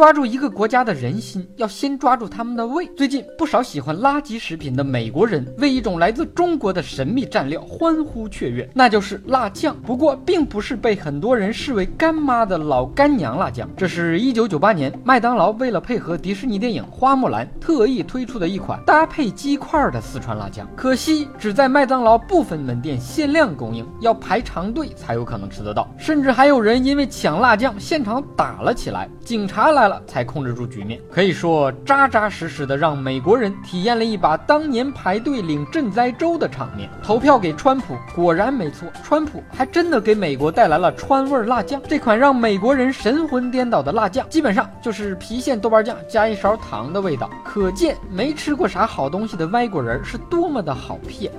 [0.00, 2.86] 抓住一个国家的人心，要先抓住他们的胃。
[2.96, 9.76] 最近，不少喜欢垃圾食品的美国人为一种来自中国的神秘蘸料欢呼雀跃，那就是辣酱。
[9.82, 20.66] 不过，并不是被很多人视为干妈的老干娘辣酱，这是一九九八年麦当劳为了配合迪士尼电影《花木兰》特意推出的一款搭配鸡块的四川辣酱。
[20.74, 25.86] 可惜，只在麦当劳部分门店限量供应，要排长队才有可能吃得到。
[25.98, 29.89] 甚至还有人因为抢辣酱现场打了起来，警察来了。
[30.06, 36.90] 才控制住局面，可以说扎扎实实的让美国人体验了一把当年排队领赈灾粥的场面。
[37.02, 41.80] 投票给川普，果然没错，川普还真的给美国带来了川味辣酱。
[41.88, 47.30] 这款让美国人神魂颠倒的辣酱，基本上就是郫县豆瓣酱加一勺糖的味道。
[47.44, 51.32] 可见没吃过啥好东西的外国人是多么的好骗。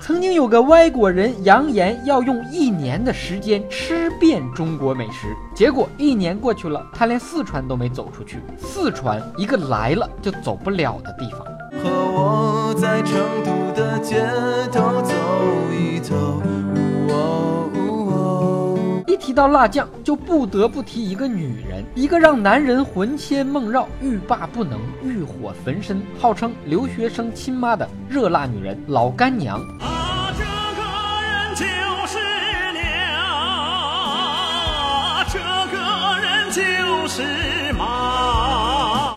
[0.00, 8.40] 曾经有个外国人扬言要用一年的时间吃遍中国美食，结果一年过去了，他连四川都没走出去。
[8.58, 11.40] 四川一个来了就走不了的地方。
[11.82, 14.20] 和我在成都的街
[14.70, 15.14] 头走
[15.72, 16.42] 一走。
[19.30, 29.60] 一提到辣酱，就不得不提一个女人，一个让男人魂牵梦绕、欲罢不能、欲火焚身，号称留学生亲妈的热辣女人——老干娘。
[29.78, 30.82] 啊，这个
[31.22, 31.62] 人就
[32.08, 32.18] 是
[32.72, 32.82] 娘，
[35.28, 35.38] 这
[35.70, 35.78] 个
[36.20, 37.22] 人就是
[37.78, 38.19] 妈。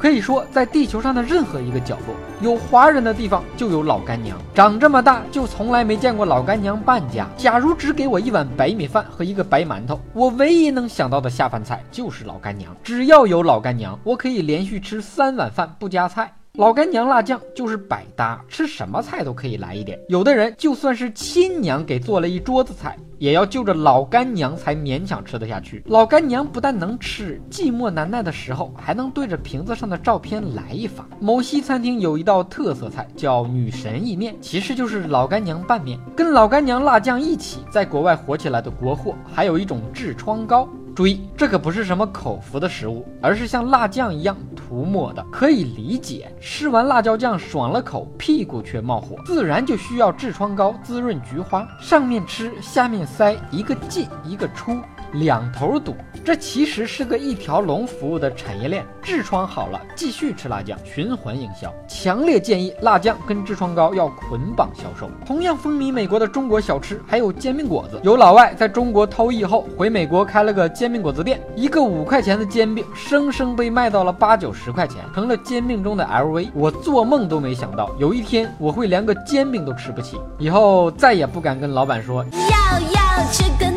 [0.00, 4.38] 可以说，在地球上的任何一个角落，有华人的地方就有老干娘。
[4.54, 7.28] 长这么大就从来没见过老干娘半家。
[7.36, 12.74] 假如只给我一碗白米饭和一个白馒头，我唯一能想到的下饭菜就是老干娘。
[12.82, 16.32] 只要有老干娘，我可以连续吃三碗饭不加菜。
[16.54, 19.98] 老干娘辣酱就是百搭，吃什么菜都可以来一点。
[20.08, 25.82] 有的人就算是亲娘给做了一桌子菜，也要就着老干娘才勉强吃得下去。
[25.86, 31.06] 老干娘不但能吃，寂寞难耐的时候还能对着瓶子上的照片来一发。
[31.20, 36.00] 某西餐厅有一道特色菜叫女神意面，其实就是老干娘拌面。
[36.16, 40.66] 跟老干娘辣酱一起在国外火起来的国货，还有一种痔疮膏。
[40.94, 45.24] 注意，这可不是什么口服的食物，而是像辣酱一样涂抹的。
[45.32, 51.66] 可以理解，吃完辣椒酱爽了口，屁股却冒火，自然就需要痔疮膏滋润菊花。
[51.80, 54.78] 上面吃，下面塞，一个进一个出。
[55.12, 55.94] 两头堵，
[56.24, 58.84] 这其实是个一条龙服务的产业链。
[59.02, 61.72] 痔疮好了，继续吃辣酱，循环营销。
[61.88, 65.10] 强烈建议辣酱跟痔疮膏要捆绑销售。
[65.26, 67.98] 同样风靡美国的中国小吃还有煎饼果子。
[68.04, 76.50] 有老外在中国偷艺后回美国开了个煎饼果子店，一个五块钱的煎饼，生生被卖到了八九十块钱，成了煎饼中的 LV。
[76.54, 83.69] 我做梦都没想到，有一天我会连个煎饼都吃不起，以后再也不敢跟老板说要要吃个。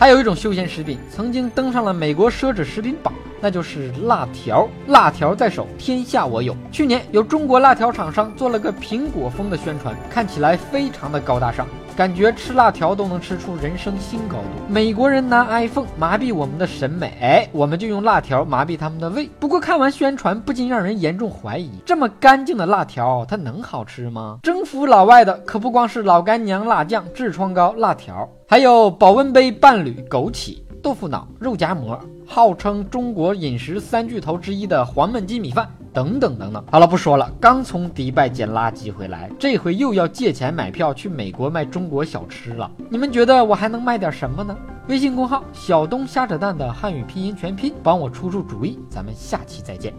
[0.00, 4.66] 还有一种休闲食品曾经登上了美国奢侈食品榜，那就是辣条。
[4.86, 6.56] 辣条在手，天下我有。
[6.72, 11.66] 去年有中国辣条厂商做了个苹果风的宣传，看起来非常的高大上，
[12.00, 14.72] 感觉吃辣条都能吃出人生新高度。
[14.72, 19.28] 美国人拿 iPhone 麻痹我们的审美，哎，我们就用辣条麻痹他们的胃。
[19.38, 24.38] 不过看完宣传，不禁让人严重怀疑：这么干净的辣条，它能好吃吗？
[24.42, 28.26] 征服老外的可不光是老干娘辣酱、痔疮膏、辣条。
[28.48, 36.64] 还有保温杯伴侣枸杞、豆腐脑、肉夹馍，号称中国饮食三巨头之一的黄焖鸡米饭等等等等。
[36.70, 42.70] 好了，不说了，刚从迪拜捡垃圾回来，这回又要借钱买票去美国卖中国小吃了。
[42.88, 44.56] 你们觉得我还能卖点什么呢？
[44.88, 48.78] 微信公号小东瞎扯淡的汉语拼音全拼，帮我出出主意。
[48.88, 49.94] 咱们下期再见。